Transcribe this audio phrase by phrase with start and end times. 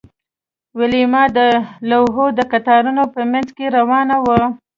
[0.77, 1.39] ویلما د
[1.89, 4.39] لوحو د قطارونو په مینځ کې روانه وه